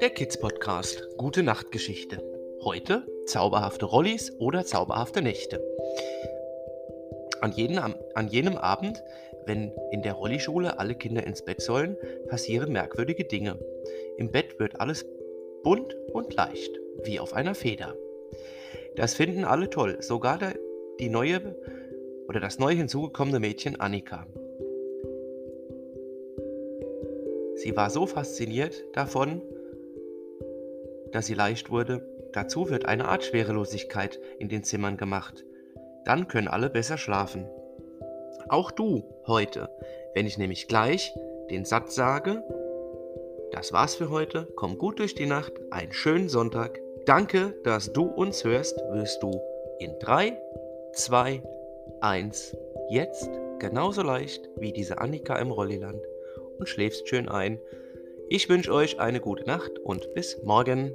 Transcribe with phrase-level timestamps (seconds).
[0.00, 2.18] Der Kids Podcast Gute Nachtgeschichte.
[2.64, 5.62] Heute zauberhafte Rollis oder zauberhafte Nächte.
[7.40, 9.00] An, jeden, an jenem Abend,
[9.46, 11.96] wenn in der Rollischule alle Kinder ins Bett sollen,
[12.28, 13.58] passieren merkwürdige Dinge.
[14.16, 15.06] Im Bett wird alles
[15.62, 17.94] bunt und leicht, wie auf einer Feder.
[18.96, 20.40] Das finden alle toll, sogar
[20.98, 21.54] die neue
[22.26, 24.26] oder das neu hinzugekommene Mädchen Annika.
[27.64, 29.40] Sie war so fasziniert davon,
[31.12, 32.06] dass sie leicht wurde.
[32.34, 35.46] Dazu wird eine Art Schwerelosigkeit in den Zimmern gemacht.
[36.04, 37.46] Dann können alle besser schlafen.
[38.50, 39.70] Auch du heute,
[40.12, 41.14] wenn ich nämlich gleich
[41.50, 42.44] den Satz sage,
[43.50, 46.78] das war's für heute, komm gut durch die Nacht, einen schönen Sonntag.
[47.06, 49.40] Danke, dass du uns hörst, wirst du
[49.78, 50.38] in 3,
[50.92, 51.42] 2,
[52.02, 52.58] 1
[52.90, 56.02] jetzt genauso leicht wie diese Annika im Rolliland
[56.58, 57.60] und schläfst schön ein.
[58.28, 60.92] Ich wünsche euch eine gute Nacht und bis morgen.